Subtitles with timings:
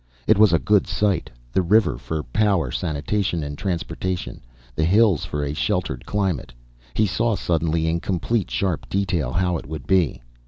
[0.25, 4.41] It was a good site the river for power, sanitation and transportation,
[4.75, 6.51] the hills for a sheltered climate.
[6.95, 10.19] He saw suddenly, in complete, sharp detail, how it would be.